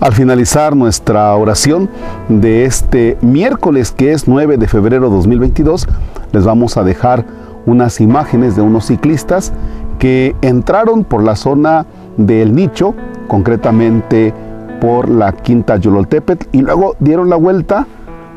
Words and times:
Al 0.00 0.14
finalizar 0.14 0.74
nuestra 0.74 1.34
oración 1.36 1.90
de 2.30 2.64
este 2.64 3.18
miércoles 3.20 3.92
que 3.92 4.12
es 4.12 4.26
9 4.26 4.56
de 4.56 4.66
febrero 4.66 5.10
2022, 5.10 5.86
les 6.32 6.44
vamos 6.46 6.78
a 6.78 6.84
dejar 6.84 7.26
unas 7.66 8.00
imágenes 8.00 8.56
de 8.56 8.62
unos 8.62 8.86
ciclistas 8.86 9.52
que 9.98 10.34
entraron 10.40 11.04
por 11.04 11.22
la 11.22 11.36
zona 11.36 11.84
del 12.16 12.54
nicho, 12.54 12.94
concretamente 13.28 14.32
por 14.80 15.10
la 15.10 15.32
Quinta 15.32 15.76
Yololtepet, 15.76 16.48
y 16.50 16.62
luego 16.62 16.96
dieron 16.98 17.28
la 17.28 17.36
vuelta, 17.36 17.86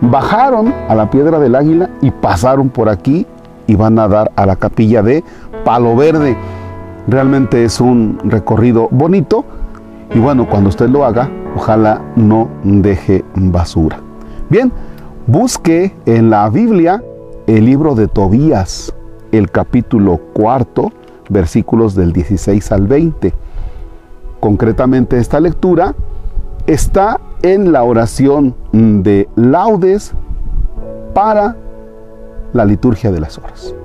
bajaron 0.02 0.74
a 0.90 0.96
la 0.96 1.10
Piedra 1.10 1.40
del 1.40 1.56
Águila 1.56 1.90
y 2.02 2.12
pasaron 2.12 2.68
por 2.72 2.90
aquí 2.90 3.26
y 3.68 3.76
van 3.76 4.00
a 4.00 4.10
dar 4.10 4.34
a 4.36 4.46
la 4.46 4.58
capilla 4.58 5.02
de 5.02 5.24
Palo 5.64 5.96
Verde. 5.96 6.36
Realmente 7.08 7.64
es 7.64 7.80
un 7.80 8.20
recorrido 8.26 8.90
bonito 8.92 9.46
y 10.14 10.20
bueno, 10.20 10.46
cuando 10.50 10.68
usted 10.68 10.90
lo 10.90 11.06
haga, 11.06 11.30
ojalá 11.56 12.02
no 12.16 12.50
deje 12.64 13.24
basura. 13.36 14.00
Bien, 14.50 14.72
busque 15.28 15.94
en 16.06 16.30
la 16.30 16.50
Biblia 16.50 17.04
el 17.48 17.66
libro 17.66 17.96
de 17.96 18.08
Tobías, 18.08 18.94
el 19.32 19.50
capítulo 19.50 20.20
cuarto, 20.34 20.92
versículos 21.30 21.96
del 21.96 22.14
16 22.14 22.72
al 22.72 22.88
20. 22.88 23.34
Concretamente 24.40 25.18
esta 25.18 25.40
lectura 25.40 25.96
está 26.68 27.20
en 27.42 27.72
la 27.72 27.84
oración 27.84 28.56
de 28.72 29.28
laudes 29.36 30.14
para 31.14 31.58
la 32.54 32.66
liturgia 32.66 33.12
de 33.12 33.20
las 33.20 33.38
horas. 33.38 33.76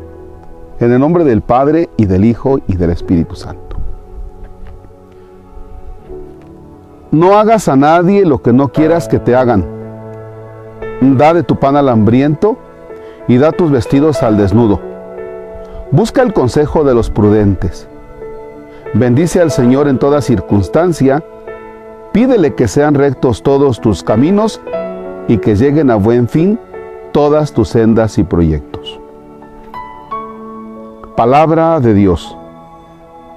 En 0.81 0.93
el 0.93 1.01
nombre 1.01 1.25
del 1.25 1.43
Padre 1.43 1.89
y 1.97 2.07
del 2.07 2.25
Hijo 2.25 2.61
y 2.69 2.77
del 2.77 2.91
Espíritu 2.91 3.35
Santo. 3.35 3.68
No 7.11 7.39
hagas 7.39 7.69
a 7.69 7.77
nadie 7.77 8.27
lo 8.27 8.43
que 8.43 8.53
no 8.53 8.69
quieras 8.69 9.09
que 9.09 9.19
te 9.19 9.35
hagan. 9.35 9.65
Da 11.01 11.33
de 11.33 11.43
tu 11.43 11.57
pan 11.57 11.77
al 11.77 11.89
hambriento 11.89 12.59
y 13.29 13.39
da 13.39 13.51
tus 13.53 13.71
vestidos 13.71 14.23
al 14.23 14.37
desnudo. 14.37 14.81
Busca 15.91 16.21
el 16.21 16.35
consejo 16.35 16.85
de 16.85 16.95
los 16.95 17.09
prudentes. 17.09 17.89
Bendice 18.93 19.41
al 19.41 19.51
Señor 19.51 19.89
en 19.89 19.99
toda 19.99 20.21
circunstancia. 20.21 21.25
Pídele 22.13 22.55
que 22.55 22.69
sean 22.69 22.95
rectos 22.95 23.43
todos 23.43 23.81
tus 23.81 24.03
caminos 24.03 24.61
y 25.29 25.39
que 25.39 25.57
lleguen 25.57 25.91
a 25.91 25.97
buen 25.97 26.29
fin 26.29 26.59
todas 27.13 27.53
tus 27.53 27.71
sendas 27.71 28.19
y 28.19 28.25
proyectos. 28.25 29.01
Palabra 31.17 31.81
de 31.81 31.95
Dios. 31.95 32.37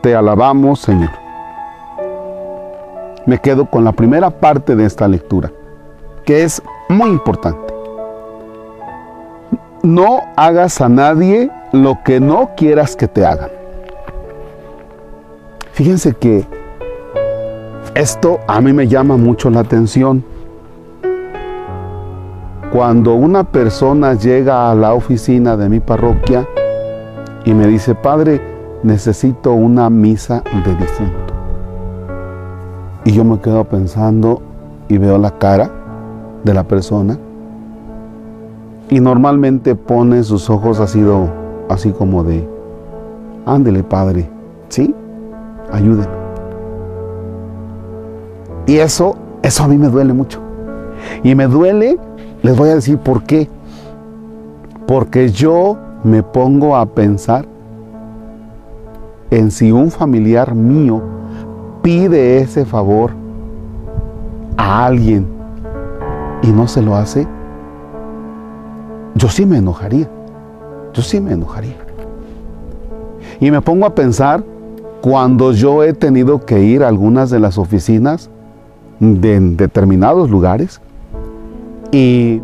Te 0.01 0.13
alabamos, 0.13 0.81
Señor 0.81 1.20
me 3.25 3.39
quedo 3.39 3.65
con 3.65 3.83
la 3.83 3.91
primera 3.91 4.29
parte 4.29 4.75
de 4.75 4.85
esta 4.85 5.07
lectura, 5.07 5.51
que 6.25 6.43
es 6.43 6.61
muy 6.89 7.09
importante. 7.09 7.73
No 9.83 10.21
hagas 10.35 10.81
a 10.81 10.89
nadie 10.89 11.49
lo 11.71 11.99
que 12.03 12.19
no 12.19 12.51
quieras 12.55 12.95
que 12.95 13.07
te 13.07 13.25
hagan. 13.25 13.49
Fíjense 15.73 16.13
que 16.13 16.45
esto 17.95 18.39
a 18.47 18.61
mí 18.61 18.73
me 18.73 18.87
llama 18.87 19.17
mucho 19.17 19.49
la 19.49 19.61
atención. 19.61 20.23
Cuando 22.71 23.15
una 23.15 23.43
persona 23.43 24.13
llega 24.13 24.71
a 24.71 24.75
la 24.75 24.93
oficina 24.93 25.57
de 25.57 25.67
mi 25.67 25.79
parroquia 25.79 26.47
y 27.43 27.53
me 27.53 27.67
dice, 27.67 27.95
Padre, 27.95 28.41
necesito 28.83 29.51
una 29.53 29.89
misa 29.89 30.43
de 30.65 30.75
difunto. 30.75 31.30
Y 33.03 33.13
yo 33.13 33.23
me 33.23 33.39
quedo 33.39 33.63
pensando 33.63 34.41
y 34.87 34.97
veo 34.97 35.17
la 35.17 35.31
cara 35.31 35.71
de 36.43 36.53
la 36.53 36.63
persona. 36.63 37.17
Y 38.89 38.99
normalmente 38.99 39.75
pone 39.75 40.23
sus 40.23 40.49
ojos 40.49 40.79
así, 40.79 41.03
así 41.69 41.91
como 41.91 42.23
de, 42.23 42.47
ándele 43.45 43.83
padre, 43.83 44.29
¿sí? 44.69 44.93
Ayúdenme. 45.71 46.21
Y 48.67 48.77
eso, 48.77 49.15
eso 49.41 49.63
a 49.63 49.67
mí 49.67 49.77
me 49.77 49.87
duele 49.87 50.13
mucho. 50.13 50.39
Y 51.23 51.33
me 51.35 51.47
duele, 51.47 51.97
les 52.43 52.55
voy 52.55 52.69
a 52.69 52.75
decir 52.75 52.97
por 52.97 53.23
qué. 53.23 53.49
Porque 54.85 55.29
yo 55.29 55.77
me 56.03 56.21
pongo 56.21 56.75
a 56.75 56.85
pensar 56.85 57.45
en 59.31 59.49
si 59.49 59.71
un 59.71 59.89
familiar 59.89 60.53
mío 60.53 61.01
pide 61.81 62.39
ese 62.39 62.65
favor 62.65 63.11
a 64.57 64.85
alguien 64.85 65.27
y 66.43 66.47
no 66.47 66.67
se 66.67 66.81
lo 66.81 66.95
hace, 66.95 67.27
yo 69.15 69.29
sí 69.29 69.45
me 69.45 69.57
enojaría. 69.57 70.09
Yo 70.93 71.01
sí 71.01 71.21
me 71.21 71.33
enojaría. 71.33 71.77
Y 73.39 73.51
me 73.51 73.61
pongo 73.61 73.85
a 73.85 73.95
pensar 73.95 74.43
cuando 75.01 75.51
yo 75.51 75.83
he 75.83 75.93
tenido 75.93 76.45
que 76.45 76.61
ir 76.61 76.83
a 76.83 76.87
algunas 76.87 77.29
de 77.29 77.39
las 77.39 77.57
oficinas 77.57 78.29
de 78.99 79.39
determinados 79.39 80.29
lugares 80.29 80.79
y 81.91 82.41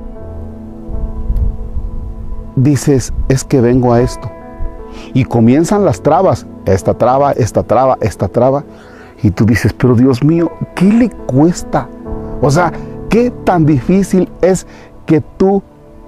dices, 2.56 3.14
es 3.30 3.44
que 3.44 3.62
vengo 3.62 3.94
a 3.94 4.02
esto. 4.02 4.30
Y 5.14 5.26
comienzan 5.26 5.86
las 5.86 6.02
trabas, 6.02 6.48
esta 6.66 6.96
traba, 6.96 7.32
esta 7.34 7.64
traba, 7.64 7.98
esta 8.02 8.28
traba. 8.28 8.64
Y 9.24 9.32
tú 9.32 9.46
dices, 9.46 9.74
pero 9.74 9.96
Dios 9.96 10.24
mío, 10.24 10.52
¿qué 10.76 10.86
le 10.86 11.10
cuesta? 11.10 11.88
O 12.42 12.52
sea, 12.52 12.72
¿qué 13.10 13.32
tan 13.44 13.66
difícil 13.66 14.30
es 14.42 14.68
que 15.06 15.22
tú 15.22 15.64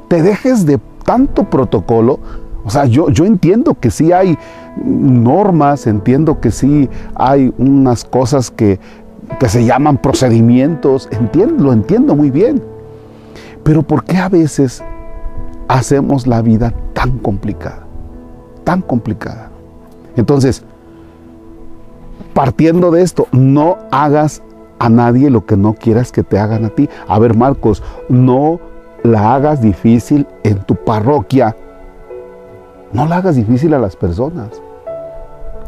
te 0.08 0.22
dejes 0.22 0.66
de 0.66 0.80
tanto 1.06 1.50
protocolo? 1.50 2.20
O 2.64 2.70
sea, 2.70 2.86
yo, 2.86 3.10
yo 3.10 3.26
entiendo 3.26 3.76
que 3.80 3.90
sí 3.90 4.12
hay 4.12 4.38
normas, 4.84 5.88
entiendo 5.88 6.40
que 6.40 6.52
sí 6.52 6.90
hay 7.16 7.54
unas 7.58 8.04
cosas 8.04 8.52
que, 8.52 8.80
que 9.40 9.50
se 9.50 9.66
llaman 9.66 9.98
procedimientos, 9.98 11.08
entiendo, 11.12 11.64
lo 11.64 11.74
entiendo 11.74 12.16
muy 12.16 12.30
bien. 12.30 12.62
Pero 13.64 13.82
¿por 13.84 14.04
qué 14.04 14.18
a 14.18 14.30
veces 14.30 14.84
hacemos 15.68 16.28
la 16.28 16.42
vida 16.42 16.74
tan 16.94 17.18
complicada? 17.20 17.86
Tan 18.64 18.82
complicada. 18.82 19.50
Entonces, 20.16 20.64
partiendo 22.40 22.90
de 22.90 23.02
esto, 23.02 23.28
no 23.34 23.80
hagas 23.92 24.42
a 24.80 24.88
nadie 24.88 25.30
lo 25.30 25.46
que 25.46 25.58
no 25.58 25.74
quieras 25.74 26.14
que 26.14 26.24
te 26.24 26.40
hagan 26.40 26.64
a 26.64 26.70
ti. 26.70 26.88
A 27.06 27.20
ver, 27.20 27.36
Marcos, 27.36 27.84
no 28.08 28.62
la 29.04 29.36
hagas 29.36 29.62
difícil 29.62 30.26
en 30.44 30.60
tu 30.60 30.76
parroquia. 30.76 31.54
No 32.94 33.06
la 33.08 33.18
hagas 33.18 33.36
difícil 33.36 33.74
a 33.74 33.80
las 33.80 33.98
personas. 33.98 34.62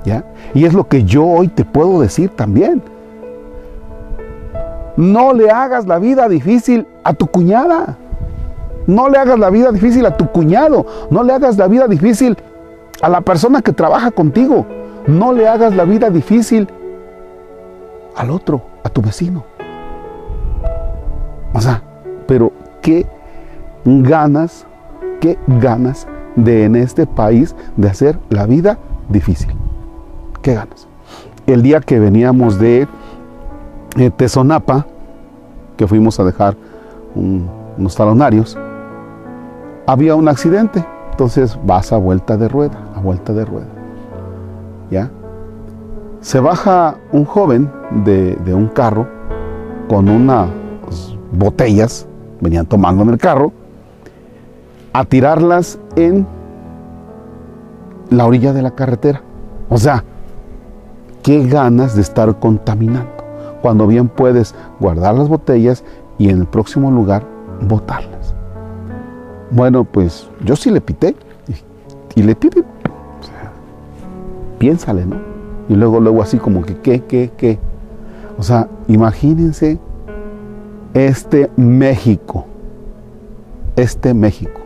¿Ya? 0.05 0.23
Y 0.53 0.63
es 0.63 0.73
lo 0.73 0.87
que 0.87 1.03
yo 1.03 1.25
hoy 1.25 1.49
te 1.49 1.65
puedo 1.65 1.99
decir 1.99 2.29
también. 2.29 2.81
No 4.95 5.33
le 5.33 5.51
hagas 5.51 5.85
la 5.87 5.99
vida 5.99 6.29
difícil 6.29 6.87
a 7.03 7.11
tu 7.11 7.27
cuñada. 7.27 7.97
No 8.87 9.09
le 9.09 9.17
hagas 9.17 9.37
la 9.37 9.49
vida 9.49 9.73
difícil 9.73 10.05
a 10.05 10.15
tu 10.15 10.25
cuñado. 10.27 10.85
No 11.09 11.21
le 11.23 11.33
hagas 11.33 11.57
la 11.57 11.67
vida 11.67 11.89
difícil 11.89 12.37
a 13.01 13.09
la 13.09 13.19
persona 13.19 13.61
que 13.61 13.73
trabaja 13.73 14.09
contigo. 14.11 14.65
No 15.07 15.33
le 15.33 15.47
hagas 15.47 15.75
la 15.75 15.85
vida 15.85 16.09
difícil 16.09 16.67
al 18.15 18.29
otro, 18.29 18.61
a 18.83 18.89
tu 18.89 19.01
vecino. 19.01 19.43
O 21.53 21.61
sea, 21.61 21.81
pero 22.27 22.51
qué 22.81 23.05
ganas, 23.85 24.65
qué 25.19 25.37
ganas 25.47 26.07
de 26.35 26.65
en 26.65 26.75
este 26.75 27.05
país 27.05 27.55
de 27.75 27.89
hacer 27.89 28.17
la 28.29 28.45
vida 28.45 28.77
difícil. 29.09 29.51
¿Qué 30.41 30.53
ganas? 30.53 30.87
El 31.47 31.61
día 31.61 31.81
que 31.81 31.99
veníamos 31.99 32.59
de 32.59 32.87
eh, 33.97 34.09
Tezonapa, 34.11 34.85
que 35.77 35.87
fuimos 35.87 36.19
a 36.19 36.23
dejar 36.23 36.55
unos 37.15 37.95
talonarios, 37.95 38.57
había 39.87 40.15
un 40.15 40.27
accidente. 40.27 40.85
Entonces 41.11 41.59
vas 41.65 41.91
a 41.91 41.97
vuelta 41.97 42.37
de 42.37 42.47
rueda, 42.47 42.77
a 42.95 42.99
vuelta 42.99 43.33
de 43.33 43.45
rueda. 43.45 43.80
Se 46.21 46.39
baja 46.39 46.97
un 47.11 47.25
joven 47.25 47.71
de, 48.05 48.37
un 48.53 48.67
carro 48.67 49.07
con 49.89 50.07
unas 50.07 50.49
botellas, 51.31 52.07
venían 52.39 52.65
tomando 52.67 53.03
en 53.03 53.09
el 53.09 53.17
carro, 53.17 53.51
a 54.93 55.03
tirarlas 55.03 55.79
en 55.95 56.27
la 58.09 58.25
orilla 58.25 58.53
de 58.53 58.61
la 58.61 58.71
carretera. 58.71 59.23
O 59.69 59.77
sea, 59.77 60.03
qué 61.23 61.47
ganas 61.47 61.95
de 61.95 62.01
estar 62.01 62.39
contaminando, 62.39 63.11
cuando 63.61 63.87
bien 63.87 64.07
puedes 64.07 64.53
guardar 64.79 65.15
las 65.15 65.27
botellas 65.27 65.83
y 66.17 66.29
en 66.29 66.39
el 66.39 66.45
próximo 66.45 66.91
lugar 66.91 67.23
botarlas. 67.61 68.35
Bueno, 69.49 69.83
pues 69.83 70.29
yo 70.45 70.55
sí 70.55 70.69
le 70.69 70.81
pité 70.81 71.15
y, 72.15 72.23
le 72.23 72.35
pité 72.35 72.63
piénsale, 74.61 75.07
¿no? 75.07 75.15
Y 75.69 75.73
luego, 75.73 75.99
luego 75.99 76.21
así 76.21 76.37
como 76.37 76.61
que, 76.61 76.75
¿qué, 76.77 77.01
qué, 77.01 77.31
qué? 77.35 77.57
O 78.37 78.43
sea, 78.43 78.67
imagínense 78.87 79.79
este 80.93 81.49
México, 81.57 82.45
este 83.75 84.13
México, 84.13 84.61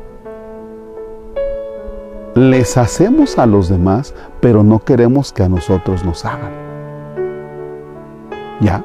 les 2.35 2.75
hacemos 2.75 3.39
a 3.39 3.45
los 3.45 3.69
demás, 3.69 4.13
pero 4.41 4.63
no 4.63 4.79
queremos 4.79 5.31
que 5.31 5.43
a 5.43 5.49
nosotros 5.49 6.03
nos 6.03 6.25
hagan. 6.25 6.51
¿Ya? 8.59 8.83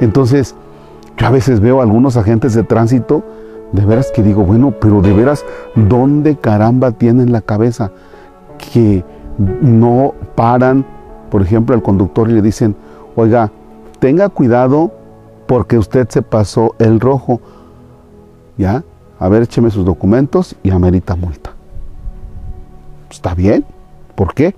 Entonces, 0.00 0.54
yo 1.18 1.26
a 1.26 1.30
veces 1.30 1.60
veo 1.60 1.80
a 1.80 1.82
algunos 1.82 2.16
agentes 2.16 2.54
de 2.54 2.62
tránsito, 2.62 3.22
de 3.72 3.84
veras 3.84 4.10
que 4.14 4.22
digo, 4.22 4.44
bueno, 4.44 4.72
pero 4.80 5.02
de 5.02 5.12
veras, 5.12 5.44
¿dónde 5.74 6.36
caramba 6.36 6.92
tienen 6.92 7.32
la 7.32 7.42
cabeza? 7.42 7.90
Que 8.72 9.04
no 9.38 10.14
paran, 10.34 10.84
por 11.30 11.42
ejemplo, 11.42 11.74
al 11.74 11.82
conductor 11.82 12.28
y 12.28 12.34
le 12.34 12.42
dicen, 12.42 12.76
oiga, 13.16 13.50
tenga 13.98 14.28
cuidado 14.28 14.92
porque 15.46 15.78
usted 15.78 16.08
se 16.08 16.22
pasó 16.22 16.74
el 16.78 17.00
rojo. 17.00 17.40
¿Ya? 18.56 18.84
A 19.18 19.28
ver, 19.28 19.42
écheme 19.42 19.70
sus 19.70 19.84
documentos 19.84 20.56
y 20.62 20.70
amerita 20.70 21.16
multa. 21.16 21.52
Está 23.10 23.34
bien. 23.34 23.64
¿Por 24.14 24.34
qué? 24.34 24.54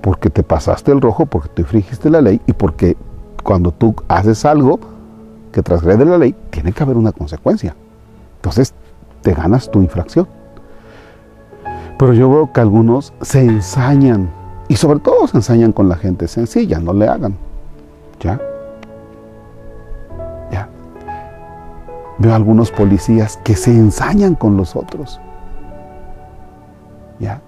Porque 0.00 0.30
te 0.30 0.42
pasaste 0.42 0.92
el 0.92 1.00
rojo, 1.00 1.26
porque 1.26 1.48
tú 1.48 1.62
infringiste 1.62 2.10
la 2.10 2.20
ley 2.20 2.40
y 2.46 2.52
porque 2.52 2.96
cuando 3.42 3.72
tú 3.72 3.94
haces 4.08 4.44
algo 4.44 4.78
que 5.52 5.62
transgrede 5.62 6.04
la 6.04 6.18
ley, 6.18 6.34
tiene 6.50 6.72
que 6.72 6.82
haber 6.82 6.96
una 6.96 7.12
consecuencia. 7.12 7.74
Entonces, 8.36 8.74
te 9.22 9.34
ganas 9.34 9.70
tu 9.70 9.80
infracción. 9.82 10.28
Pero 11.98 12.12
yo 12.12 12.30
veo 12.30 12.52
que 12.52 12.60
algunos 12.60 13.12
se 13.20 13.40
ensañan, 13.40 14.30
y 14.68 14.76
sobre 14.76 15.00
todo 15.00 15.26
se 15.26 15.36
ensañan 15.36 15.72
con 15.72 15.88
la 15.88 15.96
gente 15.96 16.28
sencilla, 16.28 16.78
no 16.78 16.92
le 16.92 17.08
hagan. 17.08 17.34
¿Ya? 18.20 18.40
¿Ya? 20.52 20.68
Veo 22.18 22.34
algunos 22.34 22.70
policías 22.70 23.36
que 23.38 23.56
se 23.56 23.72
ensañan 23.72 24.36
con 24.36 24.56
los 24.56 24.76
otros. 24.76 25.20
¿Ya? 27.18 27.40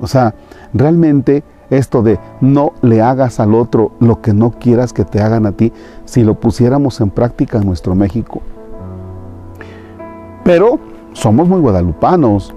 O 0.00 0.06
sea, 0.06 0.34
realmente 0.74 1.42
esto 1.70 2.02
de 2.02 2.18
no 2.40 2.72
le 2.82 3.02
hagas 3.02 3.40
al 3.40 3.54
otro 3.54 3.92
lo 4.00 4.20
que 4.20 4.32
no 4.32 4.52
quieras 4.52 4.92
que 4.92 5.04
te 5.04 5.20
hagan 5.20 5.46
a 5.46 5.52
ti, 5.52 5.72
si 6.04 6.24
lo 6.24 6.34
pusiéramos 6.34 7.00
en 7.00 7.10
práctica 7.10 7.58
en 7.58 7.66
nuestro 7.66 7.94
México. 7.94 8.42
Pero 10.44 10.78
somos 11.12 11.48
muy 11.48 11.60
guadalupanos, 11.60 12.54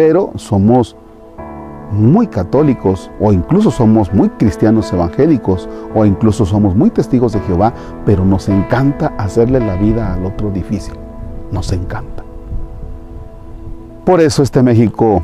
pero 0.00 0.30
somos 0.36 0.96
muy 1.92 2.26
católicos 2.26 3.10
o 3.20 3.34
incluso 3.34 3.70
somos 3.70 4.10
muy 4.14 4.30
cristianos 4.30 4.90
evangélicos 4.94 5.68
o 5.94 6.06
incluso 6.06 6.46
somos 6.46 6.74
muy 6.74 6.88
testigos 6.88 7.34
de 7.34 7.40
Jehová, 7.40 7.74
pero 8.06 8.24
nos 8.24 8.48
encanta 8.48 9.12
hacerle 9.18 9.60
la 9.60 9.74
vida 9.74 10.14
al 10.14 10.24
otro 10.24 10.50
difícil. 10.50 10.94
Nos 11.52 11.70
encanta. 11.72 12.24
Por 14.06 14.22
eso 14.22 14.42
este 14.42 14.62
México 14.62 15.22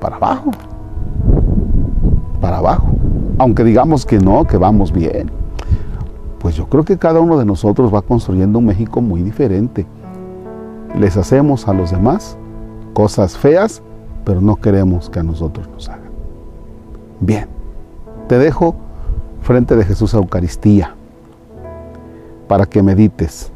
para 0.00 0.16
abajo. 0.16 0.50
Para 2.40 2.58
abajo. 2.58 2.88
Aunque 3.38 3.62
digamos 3.62 4.04
que 4.04 4.18
no, 4.18 4.44
que 4.48 4.56
vamos 4.56 4.90
bien. 4.90 5.30
Pues 6.40 6.56
yo 6.56 6.66
creo 6.66 6.84
que 6.84 6.98
cada 6.98 7.20
uno 7.20 7.38
de 7.38 7.44
nosotros 7.44 7.94
va 7.94 8.02
construyendo 8.02 8.58
un 8.58 8.66
México 8.66 9.00
muy 9.00 9.22
diferente. 9.22 9.86
Les 10.98 11.16
hacemos 11.16 11.68
a 11.68 11.72
los 11.72 11.92
demás 11.92 12.36
cosas 12.92 13.36
feas, 13.36 13.82
pero 14.24 14.40
no 14.40 14.56
queremos 14.56 15.10
que 15.10 15.20
a 15.20 15.22
nosotros 15.22 15.68
nos 15.68 15.88
hagan. 15.88 16.10
Bien, 17.20 17.46
te 18.28 18.38
dejo 18.38 18.74
frente 19.42 19.76
de 19.76 19.84
Jesús 19.84 20.14
a 20.14 20.18
Eucaristía 20.18 20.94
para 22.48 22.66
que 22.66 22.82
medites. 22.82 23.52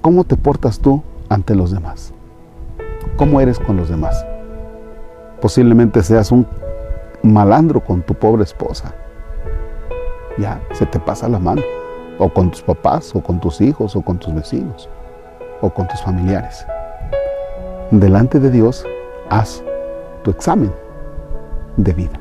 ¿Cómo 0.00 0.24
te 0.24 0.36
portas 0.36 0.78
tú 0.78 1.02
ante 1.28 1.54
los 1.54 1.70
demás? 1.70 2.12
¿Cómo 3.16 3.40
eres 3.40 3.58
con 3.58 3.76
los 3.76 3.88
demás? 3.88 4.24
Posiblemente 5.40 6.02
seas 6.02 6.32
un 6.32 6.46
malandro 7.22 7.84
con 7.84 8.02
tu 8.02 8.14
pobre 8.14 8.44
esposa. 8.44 8.94
Ya, 10.38 10.60
se 10.72 10.86
te 10.86 10.98
pasa 10.98 11.28
la 11.28 11.38
mano. 11.38 11.62
O 12.18 12.28
con 12.28 12.50
tus 12.50 12.62
papás, 12.62 13.14
o 13.14 13.22
con 13.22 13.38
tus 13.40 13.60
hijos, 13.60 13.94
o 13.94 14.02
con 14.02 14.18
tus 14.18 14.34
vecinos, 14.34 14.88
o 15.60 15.70
con 15.70 15.86
tus 15.86 16.02
familiares. 16.02 16.66
Delante 17.92 18.40
de 18.40 18.50
Dios, 18.50 18.84
haz 19.30 19.62
tu 20.22 20.30
examen 20.30 20.72
de 21.76 21.92
vida. 21.92 22.18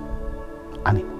Ánimo. 0.83 1.17